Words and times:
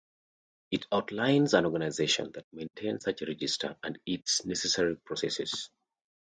It 0.71 0.87
outlines 0.91 1.53
an 1.53 1.65
organisation 1.65 2.31
that 2.31 2.47
maintains 2.51 3.03
such 3.03 3.21
a 3.21 3.27
register 3.27 3.77
and 3.83 3.99
its 4.07 4.43
necessary 4.43 4.95
processes. 5.05 5.69